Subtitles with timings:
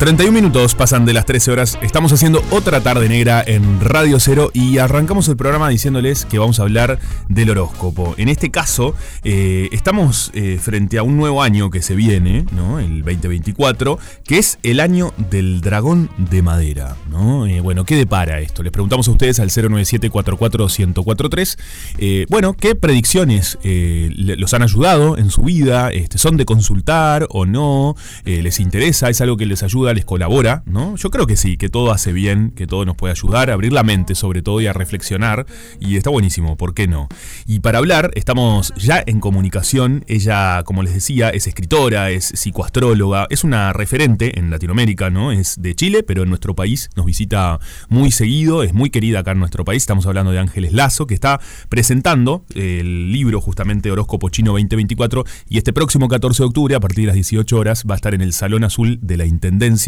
[0.00, 1.78] 31 minutos pasan de las 13 horas.
[1.82, 6.58] Estamos haciendo otra tarde negra en Radio Cero y arrancamos el programa diciéndoles que vamos
[6.58, 8.14] a hablar del horóscopo.
[8.16, 8.94] En este caso,
[9.24, 12.80] eh, estamos eh, frente a un nuevo año que se viene, ¿no?
[12.80, 17.46] El 2024, que es el año del dragón de madera, ¿no?
[17.46, 18.62] Eh, bueno, ¿qué depara esto?
[18.62, 22.26] Les preguntamos a ustedes al 097-44-1043.
[22.30, 25.90] bueno, ¿qué predicciones los han ayudado en su vida?
[25.90, 27.96] Este, ¿Son de consultar o no?
[28.24, 29.10] ¿Les interesa?
[29.10, 29.89] ¿Es algo que les ayuda?
[29.94, 30.96] Les colabora, ¿no?
[30.96, 33.72] Yo creo que sí, que todo hace bien, que todo nos puede ayudar a abrir
[33.72, 35.46] la mente sobre todo y a reflexionar
[35.80, 37.08] y está buenísimo, ¿por qué no?
[37.46, 43.26] Y para hablar estamos ya en comunicación, ella, como les decía, es escritora, es psicoastróloga,
[43.30, 45.32] es una referente en Latinoamérica, ¿no?
[45.32, 49.32] Es de Chile, pero en nuestro país nos visita muy seguido, es muy querida acá
[49.32, 54.28] en nuestro país, estamos hablando de Ángeles Lazo, que está presentando el libro justamente Horóscopo
[54.28, 57.94] Chino 2024 y este próximo 14 de octubre, a partir de las 18 horas, va
[57.94, 59.79] a estar en el Salón Azul de la Intendencia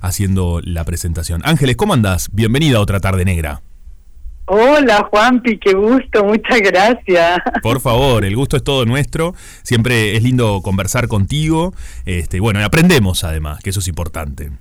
[0.00, 1.42] haciendo la presentación.
[1.44, 2.28] Ángeles, ¿cómo andás?
[2.32, 3.60] Bienvenida a otra tarde negra.
[4.48, 7.40] Hola Juanpi, qué gusto, muchas gracias.
[7.62, 9.34] Por favor, el gusto es todo nuestro.
[9.64, 11.74] Siempre es lindo conversar contigo.
[12.04, 14.52] Este, bueno, y aprendemos además, que eso es importante.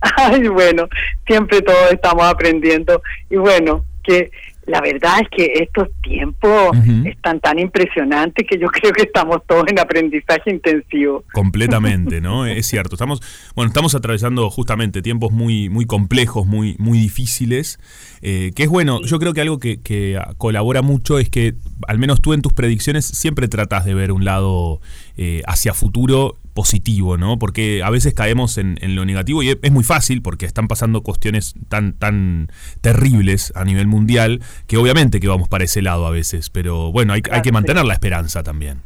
[0.00, 0.88] Ay, bueno,
[1.26, 3.00] siempre todos estamos aprendiendo.
[3.30, 4.30] Y bueno, que
[4.68, 9.64] la verdad es que estos tiempos están tan impresionantes que yo creo que estamos todos
[9.68, 11.24] en aprendizaje intensivo.
[11.32, 12.46] Completamente, ¿no?
[12.46, 12.94] es cierto.
[12.94, 13.22] Estamos,
[13.54, 17.80] bueno, estamos atravesando justamente tiempos muy, muy complejos, muy, muy difíciles.
[18.20, 21.54] Eh, que es bueno, yo creo que algo que, que, colabora mucho es que,
[21.86, 24.80] al menos tú en tus predicciones, siempre tratas de ver un lado
[25.16, 27.38] eh, hacia futuro positivo, ¿no?
[27.38, 31.54] Porque a veces caemos en, lo negativo y es, muy fácil porque están pasando cuestiones
[31.68, 32.48] tan, tan
[32.80, 37.12] terribles a nivel mundial que obviamente que vamos para ese lado a veces, pero bueno,
[37.12, 38.78] hay, hay que mantener la esperanza también.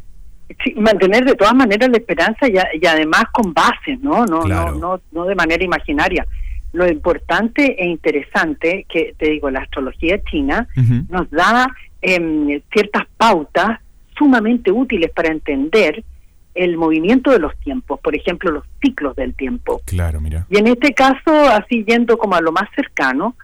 [0.62, 4.26] Sí, mantener de todas maneras la esperanza y, además con bases, ¿no?
[4.26, 6.26] No, no, no, no de manera imaginaria.
[6.74, 10.68] Lo importante e interesante que, te digo, la astrología china
[11.08, 11.68] nos da
[12.02, 13.80] em, ciertas pautas
[14.18, 16.04] sumamente útiles para entender
[16.54, 19.80] el movimiento de los tiempos, por ejemplo, los ciclos del tiempo.
[19.86, 20.46] Claro, mira.
[20.50, 23.36] Y en este caso, así yendo como a lo más cercano,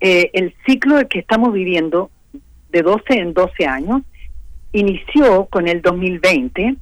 [0.00, 2.10] eh, el ciclo que estamos viviendo
[2.70, 4.02] de 12 en 12 años
[4.72, 6.76] inició con el 2020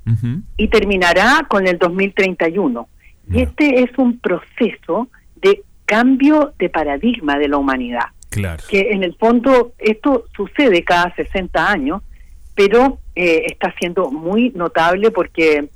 [0.57, 2.89] y terminará con el 2031.
[3.33, 8.07] Y este es un proceso de cambio de paradigma de la humanidad.
[8.29, 8.63] Claro.
[8.69, 12.03] Que en el fondo esto sucede cada 60 años
[12.55, 15.69] pero eh, está siendo muy notable porque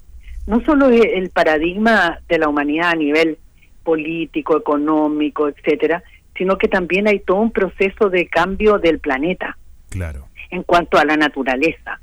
[0.47, 3.39] no solo el paradigma de la humanidad a nivel
[3.83, 6.03] político, económico, etcétera,
[6.37, 9.57] sino que también hay todo un proceso de cambio del planeta.
[9.91, 10.27] Claro.
[10.51, 12.01] En cuanto a la naturaleza.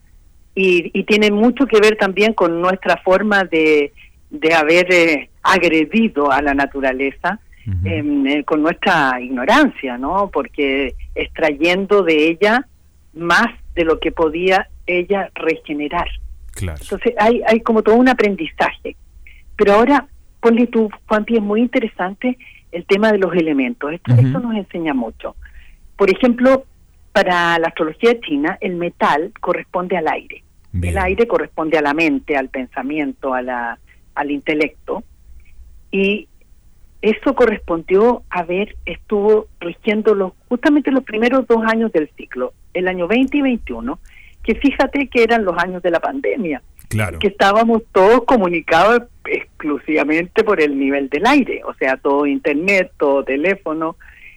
[0.54, 3.94] Y, tiene mucho que ver también con nuestra forma de,
[4.30, 7.40] de haber eh, agredido a la naturaleza,
[7.86, 10.30] eh, con nuestra ignorancia, ¿no?
[10.34, 12.68] Porque extrayendo de ella
[13.14, 16.08] más de lo que podía ella regenerar.
[16.54, 16.80] Claro.
[16.82, 18.96] Entonces hay, hay como todo un aprendizaje.
[19.56, 20.08] Pero ahora,
[20.40, 22.38] ponle tú, Juanpi, es muy interesante
[22.72, 23.92] el tema de los elementos.
[23.94, 25.36] Esto, esto nos enseña mucho.
[25.96, 26.66] Por ejemplo,
[27.12, 30.44] para la astrología china, el metal corresponde al aire.
[30.82, 33.78] El aire corresponde a la mente, al pensamiento, a la,
[34.16, 35.04] al intelecto.
[35.92, 36.30] Y
[37.02, 42.88] eso correspondió a ver, estuvo rigiendo los, justamente los primeros dos años del ciclo, el
[42.88, 44.00] año 20 y 21,
[44.44, 46.62] que fíjate que eran los años de la pandemia.
[46.90, 47.20] Claro.
[47.20, 53.24] Que estábamos todos comunicados exclusivamente por el nivel del aire, o sea, todo internet, todo
[53.24, 53.96] teléfono,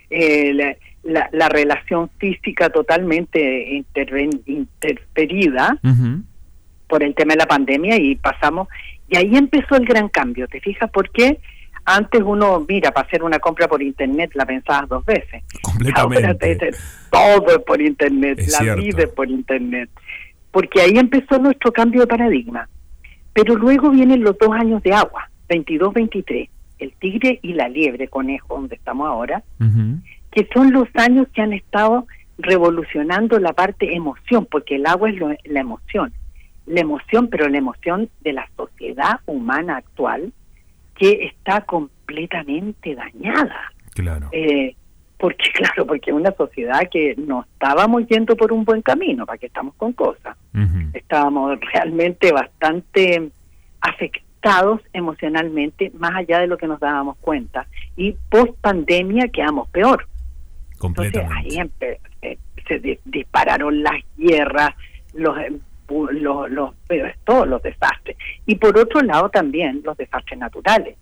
[0.08, 3.82] eh, la, relación física totalmente
[4.46, 5.78] interferida
[6.86, 8.68] por el tema de la pandemia y pasamos,
[9.08, 11.40] y ahí empezó el gran cambio, ¿te fijas por qué?
[11.86, 15.42] Antes uno, mira, para hacer una compra por internet la pensabas dos veces.
[15.62, 16.70] Completamente.
[17.10, 19.90] todo es por internet, la vida es por internet.
[20.50, 22.68] Porque ahí empezó nuestro cambio de paradigma.
[23.34, 26.48] Pero luego vienen los dos años de agua, 22-23,
[26.78, 29.42] el tigre y la liebre, conejo, donde estamos ahora,
[30.30, 32.06] que son los años que han estado
[32.38, 36.12] revolucionando la parte emoción, porque el agua es la emoción.
[36.66, 40.32] La emoción, pero la emoción de la sociedad humana actual,
[40.94, 43.72] que está completamente dañada.
[43.94, 44.28] Claro.
[44.32, 44.74] Eh,
[45.18, 49.46] porque, claro, porque una sociedad que no estábamos yendo por un buen camino, para que
[49.46, 50.36] estamos con cosas.
[50.92, 53.30] Estábamos realmente bastante
[53.80, 57.66] afectados emocionalmente, más allá de lo que nos dábamos cuenta.
[57.96, 60.06] Y post pandemia quedamos peor.
[60.82, 61.58] Entonces ahí
[62.20, 62.38] eh,
[62.68, 64.74] se dispararon las guerras,
[65.14, 65.36] los
[65.88, 66.70] los, los,
[67.24, 68.16] todos los desastres.
[68.46, 70.96] Y por otro lado también los desastres naturales.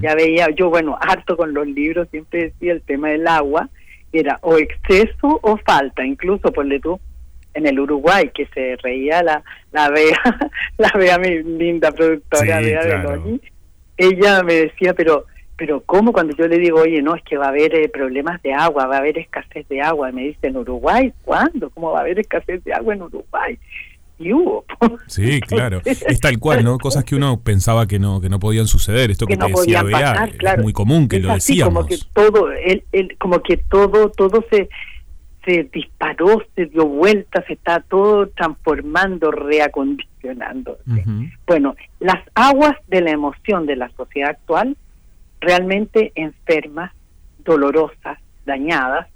[0.00, 3.68] Ya veía, yo bueno, harto con los libros, siempre decía el tema del agua,
[4.12, 7.00] era o exceso o falta, incluso ponle tú
[7.56, 9.42] en el Uruguay que se reía la
[9.72, 10.20] la vea
[10.78, 13.40] la vea mi linda productora Bea de
[13.96, 15.24] ella me decía pero
[15.56, 18.42] pero cómo cuando yo le digo oye no es que va a haber eh, problemas
[18.42, 22.00] de agua va a haber escasez de agua me dice en Uruguay cuándo cómo va
[22.00, 23.58] a haber escasez de agua en Uruguay
[24.18, 24.64] y hubo.
[25.06, 25.80] Sí, claro.
[25.84, 26.78] Es tal cual, ¿no?
[26.78, 29.10] Cosas que uno pensaba que no que no podían suceder.
[29.10, 31.74] Esto que, te decía Bea, es muy común que lo decíamos.
[31.74, 34.68] Como que todo, el, el, como que todo, todo se,
[35.44, 40.78] se disparó, se dio vuelta, se está todo transformando, reacondicionando.
[41.46, 44.76] Bueno, las aguas de la emoción de la sociedad actual,
[45.40, 46.92] realmente enfermas,
[47.44, 49.06] dolorosas, dañadas,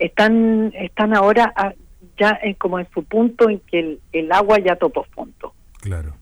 [0.00, 1.54] están, están ahora
[2.18, 5.54] ya en, como en su punto en que el, agua ya topó fondo.
[5.80, 6.14] Claro.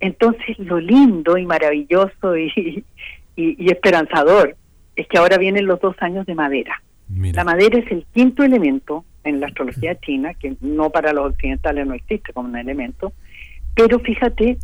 [0.00, 2.84] Entonces lo lindo y maravilloso y,
[3.36, 4.56] y, esperanzador
[4.96, 6.82] es que ahora vienen los dos años de madera.
[7.08, 11.86] La madera es el quinto elemento en la astrología china, que no para los occidentales
[11.86, 13.12] no existe como un elemento,
[13.74, 14.56] pero fíjate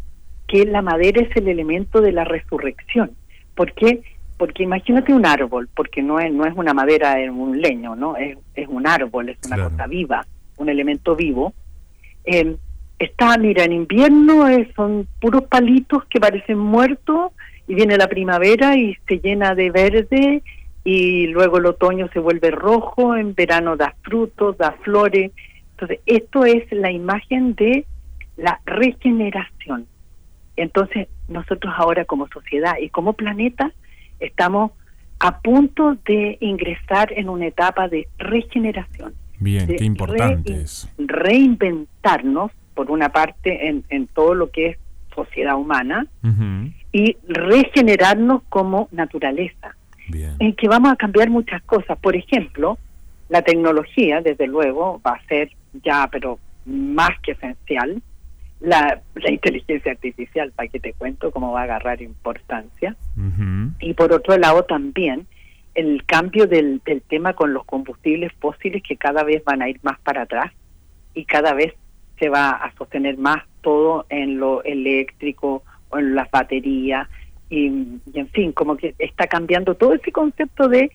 [0.48, 3.12] que la madera es el elemento de la resurrección.
[3.54, 4.02] ¿Por qué?
[4.38, 8.16] Porque imagínate un árbol, porque no es, no es una madera, es un leño, ¿no?
[8.16, 10.26] Es, es un árbol, es una cosa viva
[10.60, 11.52] un elemento vivo.
[12.24, 12.56] Eh,
[12.98, 17.32] está, mira, en invierno eh, son puros palitos que parecen muertos
[17.66, 20.42] y viene la primavera y se llena de verde
[20.84, 25.32] y luego el otoño se vuelve rojo, en verano da frutos, da flores.
[25.72, 27.86] Entonces, esto es la imagen de
[28.36, 29.86] la regeneración.
[30.56, 33.72] Entonces, nosotros ahora como sociedad y como planeta
[34.18, 34.72] estamos
[35.18, 39.14] a punto de ingresar en una etapa de regeneración.
[39.40, 40.88] Bien, qué importante es.
[40.98, 44.78] Reinventarnos, por una parte, en, en todo lo que es
[45.14, 46.06] sociedad humana
[46.92, 49.74] y regenerarnos como naturaleza.
[50.08, 50.36] Bien.
[50.38, 51.98] En que vamos a cambiar muchas cosas.
[51.98, 52.78] Por ejemplo,
[53.28, 55.50] la tecnología, desde luego, va a ser
[55.84, 58.02] ya, pero más que esencial.
[58.60, 62.94] La, la inteligencia artificial, para que te cuento cómo va a agarrar importancia.
[63.80, 65.26] Y por otro lado también
[65.74, 69.78] el cambio del, del tema con los combustibles fósiles que cada vez van a ir
[69.82, 70.52] más para atrás
[71.14, 71.74] y cada vez
[72.18, 77.08] se va a sostener más todo en lo eléctrico o en las baterías
[77.48, 80.92] y, en fin, como que está cambiando todo ese concepto de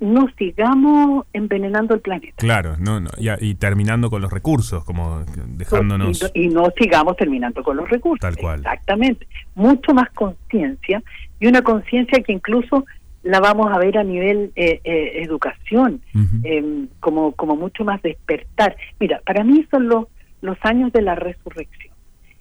[0.00, 2.34] no sigamos envenenando el planeta.
[2.36, 6.30] Claro, no, no y, terminando con los recursos, como dejándonos...
[6.34, 8.20] Y, y, no sigamos terminando con los recursos.
[8.20, 8.60] Tal cual.
[8.60, 9.26] Exactamente.
[9.54, 11.02] Mucho más conciencia
[11.38, 12.84] y una conciencia que incluso
[13.24, 16.00] la vamos a ver a nivel eh, eh, educación,
[16.44, 18.76] em, como, como mucho más despertar.
[19.00, 20.04] Mira, para mí son los,
[20.42, 21.94] los años de la resurrección.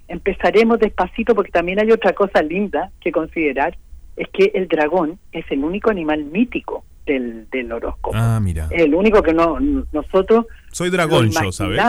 [0.09, 3.77] Empezaremos despacito porque también hay otra cosa linda que considerar,
[4.17, 8.15] es que el dragón es el único animal mítico del, del horóscopo.
[8.15, 8.67] Ah, mira.
[8.69, 9.59] El único que no
[9.91, 10.45] nosotros...
[10.71, 11.79] Soy dragón yo, ¿sabes?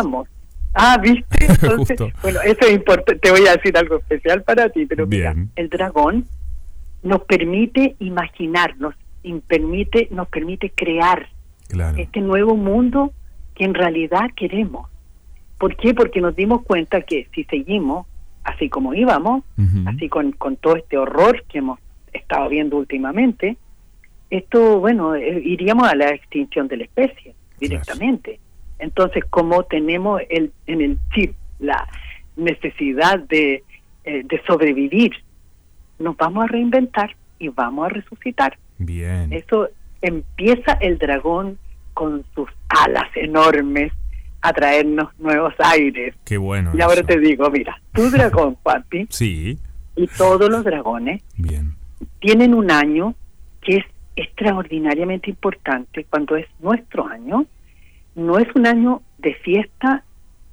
[0.73, 1.47] Ah, ¿viste?
[1.49, 3.17] Entonces, bueno, eso es importante.
[3.17, 6.27] Te voy a decir algo especial para ti, pero mira, el dragón
[7.05, 8.95] nos permite imaginarnos,
[9.47, 11.29] permite, nos permite crear
[11.97, 13.13] este nuevo mundo
[13.55, 14.89] que en realidad queremos.
[15.59, 15.95] ¿Por qué?
[15.95, 18.07] Porque nos dimos cuenta que si seguimos
[18.43, 19.45] así como íbamos,
[19.87, 21.79] así con, con todo este horror que hemos
[22.13, 23.57] estado viendo últimamente,
[24.31, 28.41] esto, bueno, eh, iríamos a la extinción de la especie directamente.
[28.79, 31.87] Entonces, como tenemos el, en el chip la
[32.37, 33.63] necesidad de,
[34.05, 35.13] eh, de sobrevivir
[35.99, 38.59] nos vamos a reinventar y vamos a resucitar.
[38.79, 39.33] Bien.
[39.33, 39.69] Eso
[40.03, 41.59] empieza el dragón
[41.95, 43.93] con sus alas enormes
[44.43, 46.15] a traernos nuevos aires.
[46.25, 46.73] Qué bueno.
[46.75, 49.07] Y ahora te digo, mira, tu dragón, papi.
[49.11, 49.59] sí.
[49.97, 51.23] Y todos los dragones.
[51.37, 51.77] Bien.
[52.19, 53.15] Tienen un año
[53.63, 53.85] que es
[54.17, 57.47] extraordinariamente importante cuando es nuestro año.
[58.17, 60.03] No es un año de fiesta,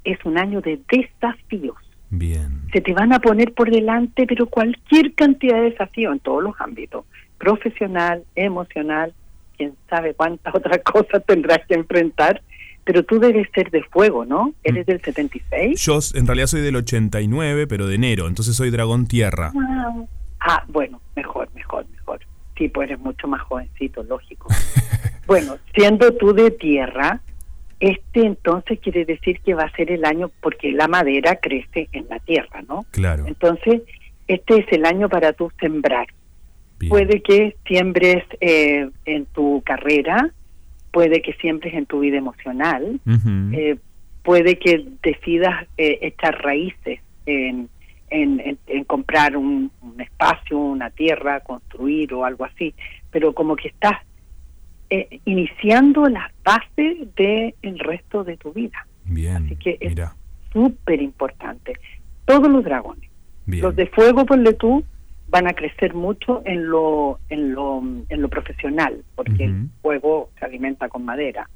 [0.03, 1.77] es un año de desafíos.
[2.11, 2.61] Bien.
[2.73, 6.53] Se te van a poner por delante, pero cualquier cantidad de desafío en todos los
[6.59, 7.05] ámbitos,
[7.37, 9.13] profesional, emocional,
[9.57, 12.41] quién sabe cuántas otras cosas tendrás que enfrentar,
[12.83, 14.53] pero tú debes ser de fuego, ¿no?
[14.63, 14.91] ¿Eres mm.
[14.91, 15.81] del 76?
[15.81, 19.53] Yo en realidad soy del 89, pero de enero, entonces soy dragón tierra.
[19.55, 20.03] Ah,
[20.41, 22.19] ah bueno, mejor, mejor, mejor.
[22.57, 24.49] Sí, pues eres mucho más jovencito, lógico.
[25.27, 27.21] bueno, siendo tú de tierra,
[27.81, 32.07] este entonces quiere decir que va a ser el año, porque la madera crece en
[32.09, 32.85] la tierra, ¿no?
[32.91, 33.25] Claro.
[33.27, 33.81] Entonces,
[34.27, 36.07] este es el año para tú sembrar.
[36.89, 40.31] Puede que siembres eh, en tu carrera,
[40.91, 42.99] puede que siembres en tu vida emocional,
[43.53, 43.77] eh,
[44.23, 47.69] puede que decidas eh, echar raíces en,
[48.09, 52.73] en, comprar un, espacio, una tierra, construir o algo así,
[53.11, 53.99] pero como que estás
[54.93, 58.85] eh, iniciando las bases del el resto de tu vida.
[59.05, 59.95] Bien, así que es
[60.51, 61.77] súper importante.
[62.25, 63.09] Todos los dragones,
[63.47, 64.83] los de fuego, ponle tú,
[65.29, 70.43] van a crecer mucho en lo, en lo, en lo profesional, porque el fuego se
[70.43, 71.49] alimenta con madera.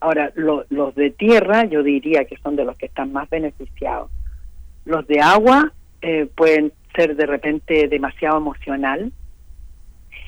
[0.00, 4.10] Ahora, los de tierra, yo diría que son de los que están más beneficiados.
[4.86, 9.12] Los de agua eh, pueden ser de repente demasiado emocional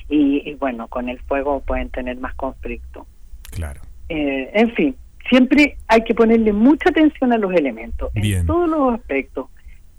[0.09, 3.05] y, bueno, con el fuego pueden tener más conflicto.
[3.51, 3.81] Claro.
[4.09, 4.95] Eh, en fin,
[5.29, 9.47] siempre hay que ponerle mucha atención a los elementos, en todos los aspectos,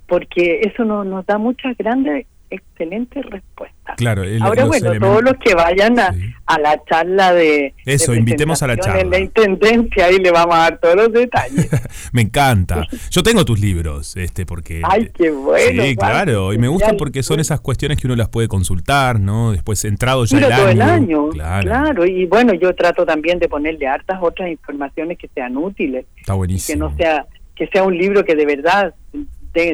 [0.07, 3.95] porque eso nos da muchas grandes excelente respuesta.
[3.97, 6.15] Claro, ahora bueno, todos los que vayan a,
[6.47, 9.01] a la charla de eso, invitemos a la charla.
[9.01, 11.69] En la intendencia ahí le vamos a dar todos los detalles.
[12.13, 12.87] me encanta.
[13.11, 15.83] Yo tengo tus libros, este, porque ay qué bueno.
[15.83, 19.53] Sí, claro, y me gustan porque son esas cuestiones que uno las puede consultar, ¿no?
[19.53, 22.07] Después entrado ya el todo el año, claro.
[22.07, 26.07] Y bueno, yo trato también de ponerle hartas otras informaciones que sean útiles.
[26.17, 26.75] Está buenísimo.
[26.75, 27.27] Que no sea
[27.59, 28.95] que sea un libro que de verdad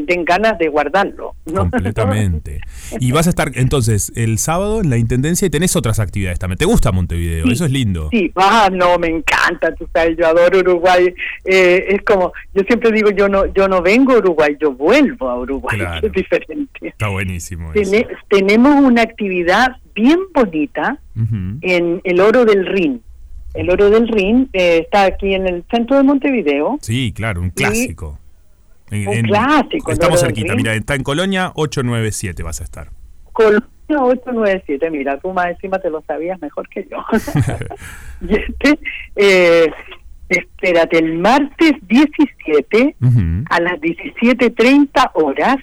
[0.06, 1.34] den, ganas de guardarlo.
[1.52, 2.60] Completamente.
[3.00, 6.58] y vas a estar entonces el sábado en la Intendencia y tenés otras actividades también.
[6.58, 7.46] ¿Te gusta Montevideo?
[7.46, 8.08] Eso es lindo.
[8.10, 11.14] Sí, ah, no, me encanta, tú sabes, yo adoro Uruguay.
[11.44, 15.28] Eh, es como, yo siempre digo, yo no yo no vengo a Uruguay, yo vuelvo
[15.28, 16.88] a Uruguay, es diferente.
[16.88, 17.72] Está buenísimo.
[18.28, 20.98] tenemos una actividad bien bonita
[21.62, 23.00] en el Oro del Rin.
[23.54, 26.78] El Oro del Rin eh, está aquí en el centro de Montevideo.
[26.82, 28.18] Sí, claro, un clásico.
[28.90, 29.92] Un clásico.
[29.92, 32.90] Estamos cerquita, mira, está en Colonia 897 vas a estar.
[33.32, 37.04] Colonia 897, mira, tú más encima te lo sabías mejor que yo.
[38.20, 38.78] y este,
[39.16, 39.70] eh,
[40.28, 42.96] espérate, el martes 17
[43.50, 45.56] a las 17.30 horas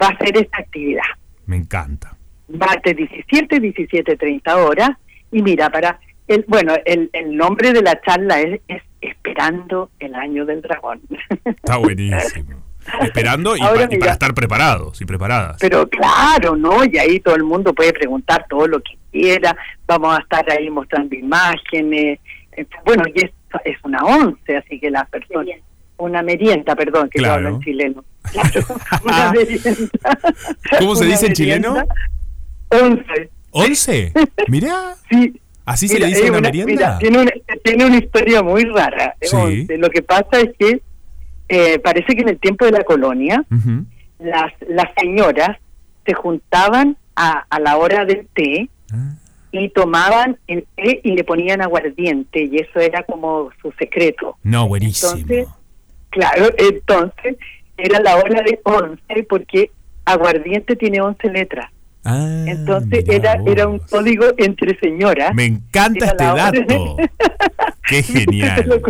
[0.00, 1.02] va a ser esta actividad.
[1.46, 2.16] Me encanta.
[2.48, 4.90] Martes 17, 17.30 horas.
[5.30, 8.82] Y mira, para el, bueno, el, el nombre de la charla es, es
[9.40, 11.00] Esperando el año del dragón.
[11.44, 12.62] Está buenísimo.
[13.02, 15.56] Esperando y, para estar preparados y preparadas.
[15.60, 16.84] Pero claro, ¿no?
[16.84, 19.56] Y ahí todo el mundo puede preguntar todo lo que quiera.
[19.86, 22.18] Vamos a estar ahí mostrando imágenes.
[22.52, 23.30] Eh, bueno, y es,
[23.64, 25.56] es una once, así que las personas...
[25.96, 27.34] Una merienda, perdón, que claro.
[27.34, 28.04] hablo en chileno.
[28.32, 28.66] Claro,
[29.04, 29.90] una merienda.
[30.78, 31.74] ¿Cómo se dice en chileno?
[32.68, 33.30] Once.
[33.50, 34.12] ¿Once?
[34.48, 34.94] Mira.
[35.10, 35.40] Sí,
[35.70, 36.98] ¿Así se le dice una, merienda?
[36.98, 37.30] tiene, una,
[37.62, 39.14] tiene una historia muy rara.
[39.68, 40.82] Lo que pasa es que
[41.48, 43.44] eh, parece que en el tiempo de la colonia,
[44.18, 45.58] las, las señoras
[46.06, 49.14] se juntaban a, a la hora del té ah.
[49.52, 54.36] y tomaban el té y le ponían aguardiente, y eso era como su secreto.
[54.42, 55.12] No, buenísimo.
[55.12, 55.48] Entonces,
[56.10, 57.36] claro, entonces
[57.76, 59.70] era la hora de once, porque
[60.04, 61.70] aguardiente tiene once letras.
[62.04, 65.34] Ah, Entonces era, era un código entre señoras.
[65.34, 66.96] Me encanta este dato.
[67.88, 68.80] Qué genial.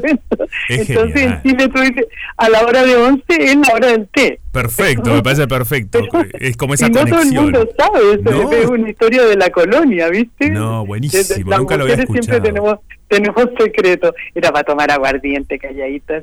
[0.69, 4.41] Entonces en Chile tú dices, a la hora de 11 es la hora del té.
[4.53, 6.01] Perfecto, me parece perfecto.
[6.39, 9.51] es como esa y no todo el mundo sabe, eso es una historia de la
[9.51, 10.51] colonia, ¿viste?
[10.51, 12.23] No, buenísimo, nunca lo había escuchado.
[12.23, 12.79] siempre tenemos
[13.11, 14.15] tenemos secreto.
[14.35, 16.15] Era para tomar aguardiente calladito.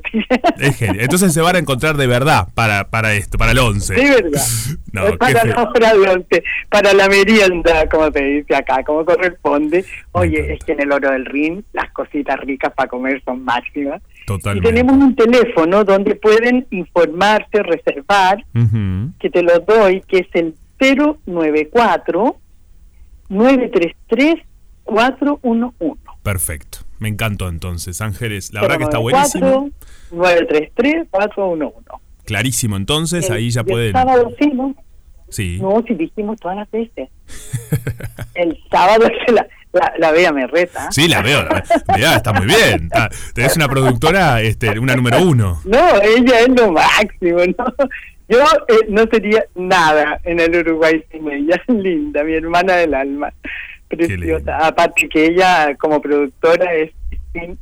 [0.58, 1.00] Es genial.
[1.00, 3.94] Entonces se van a encontrar de verdad para, para esto, para el 11.
[3.94, 4.42] Sí, verdad.
[4.92, 9.84] no, para la hora de 11, para la merienda, como se dice acá, como corresponde.
[10.12, 14.00] Oye, es que en el oro del Rin las cositas ricas para comer son máximas.
[14.26, 14.68] Totalmente.
[14.68, 18.44] Y tenemos un teléfono donde pueden informarse, reservar,
[19.20, 22.36] que te lo doy, que es el 094
[23.28, 24.36] 933
[24.84, 26.07] 411.
[26.22, 26.78] Perfecto.
[26.98, 28.52] Me encantó entonces, Ángeles.
[28.52, 29.70] La verdad que está buenísimo.
[30.10, 31.72] 933-411.
[32.24, 33.88] Clarísimo, entonces ahí ya pueden.
[33.88, 34.74] El sábado sí, ¿no?
[35.30, 35.58] Sí.
[35.60, 37.08] No, si dijimos todas las veces.
[38.34, 40.90] el sábado es la, la, la Bea me reta.
[40.90, 41.42] Sí, la veo.
[41.44, 42.90] La, está muy bien.
[42.94, 45.60] Ah, tenés una productora, este, una número uno.
[45.64, 47.38] No, ella es lo máximo.
[47.56, 47.74] ¿no?
[48.28, 51.62] Yo eh, no sería nada en el Uruguay sin ella.
[51.68, 53.32] Linda, mi hermana del alma
[53.88, 54.66] preciosa.
[54.66, 56.92] Aparte que ella como productora es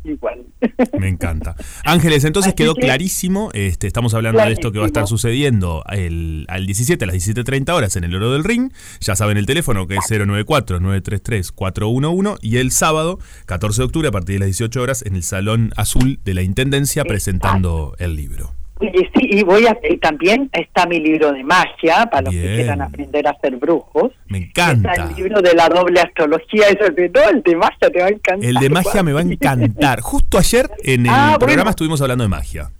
[0.04, 0.44] igual.
[0.98, 1.54] Me encanta.
[1.84, 6.46] Ángeles, entonces quedó clarísimo, este, estamos hablando de esto que va a estar sucediendo el,
[6.48, 9.86] al 17, a las 17.30 horas en el Oro del Ring, ya saben el teléfono
[9.86, 15.02] que es 094-933-411 y el sábado, 14 de octubre, a partir de las 18 horas,
[15.04, 18.52] en el Salón Azul de la Intendencia presentando el libro.
[18.78, 22.56] Oye, sí, y voy a y también está mi libro de magia para los que
[22.56, 24.12] quieran aprender a ser brujos.
[24.28, 24.92] Me encanta.
[24.92, 28.06] Está el libro de la doble astrología, eso de todo, el de magia te va
[28.06, 28.48] a encantar.
[28.48, 30.00] El de magia me va a encantar.
[30.02, 32.70] Justo ayer en el ah, programa estuvimos hablando de magia.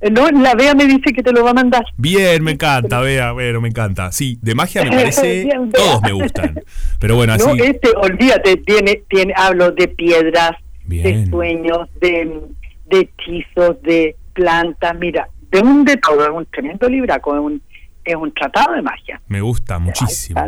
[0.00, 1.84] Eh, no, la Bea me dice que te lo va a mandar.
[1.96, 4.10] Bien, me encanta, Bea, bueno, me encanta.
[4.10, 6.60] Sí, de magia me parece, todos me gustan.
[6.98, 7.46] Pero bueno, así.
[7.46, 10.52] No, este, olvídate, tiene, tiene, hablo de piedras,
[10.86, 12.40] de sueños, de,
[12.86, 17.62] de hechizos, de plantas, mira, de un de todo, es un tremendo libraco, es un,
[18.04, 19.20] es un tratado de magia.
[19.28, 20.40] Me gusta muchísimo.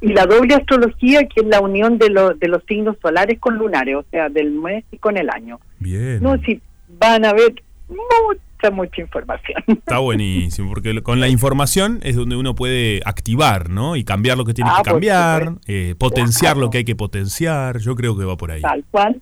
[0.00, 3.56] Y la doble astrología, que es la unión de, los de los signos solares con
[3.56, 5.58] lunares, o sea, del mes y con el año.
[5.78, 6.22] Bien.
[6.22, 6.60] No, si
[6.98, 7.54] van a ver
[7.88, 9.62] mucha, mucha información.
[9.66, 13.96] Está buenísimo, porque con la información es donde uno puede activar, ¿no?
[13.96, 17.78] Y cambiar lo que tiene ah, que cambiar, eh, potenciar lo que hay que potenciar.
[17.78, 18.60] Yo creo que va por ahí.
[18.60, 19.20] Tal cual.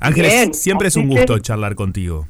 [0.00, 2.28] Ángeles, siempre es un gusto charlar contigo.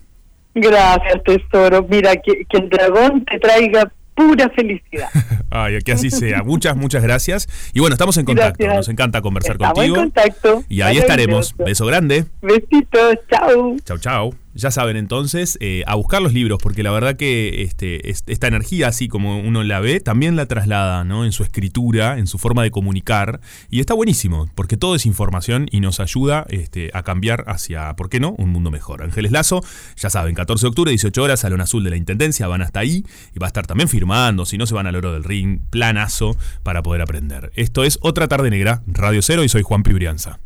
[0.61, 1.87] Gracias, tesoro.
[1.89, 5.09] Mira, que, el dragón te traiga pura felicidad.
[5.51, 6.43] Ay, que así sea.
[6.43, 7.49] Muchas, muchas gracias.
[7.73, 8.67] Y bueno, estamos en contacto.
[8.67, 9.97] Nos encanta conversar contigo.
[9.97, 10.65] En contacto.
[10.69, 11.57] Y ahí estaremos.
[11.57, 12.25] Beso grande.
[12.43, 13.19] Besitos.
[13.31, 13.77] Chao.
[13.85, 14.35] Chao, chao.
[14.59, 18.89] Ya saben entonces, eh, a buscar los libros, porque la verdad que este, esta energía,
[18.89, 21.25] así como uno la ve, también la traslada ¿no?
[21.25, 23.41] en su escritura, en su forma de comunicar.
[23.71, 28.09] Y está buenísimo, porque todo es información y nos ayuda este, a cambiar hacia, ¿por
[28.09, 29.05] qué no?, un mundo mejor.
[29.05, 29.63] Ángeles Lazo,
[29.97, 33.07] ya saben, 14 de octubre, 18 horas, Salón Azul de la Intendencia, van hasta ahí
[33.33, 36.37] y va a estar también firmando, si no se van al oro del ring, planazo
[36.65, 37.53] para poder aprender.
[37.55, 40.41] Esto es Otra Tarde Negra, Radio Cero, y soy Juan Pibrianza.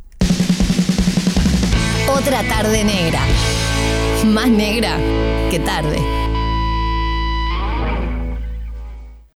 [2.15, 3.23] Otra Tarde Negra.
[4.25, 4.99] Más negra
[5.51, 5.99] que tarde.